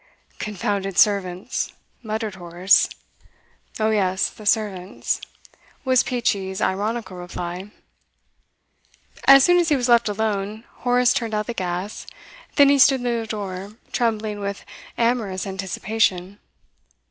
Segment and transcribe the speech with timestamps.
[0.39, 2.89] 'Confounded servants,' muttered Horace.
[3.79, 5.21] 'Oh yes, the servants,'
[5.85, 7.69] was Peachey's ironical reply.
[9.27, 12.07] As soon as he was left alone, Horace turned out the gas.
[12.55, 14.65] Then he stood near the door, trembling with
[14.97, 16.39] amorous anticipation.